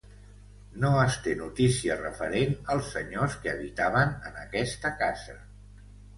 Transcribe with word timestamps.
No 0.85 0.89
es 1.01 1.17
té 1.27 1.35
notícia 1.41 1.97
referent 1.99 2.57
als 2.77 2.89
senyors 2.95 3.37
que 3.45 3.53
habitaven 3.53 4.19
en 4.33 4.43
aquesta 4.47 4.95
casa. 5.05 5.39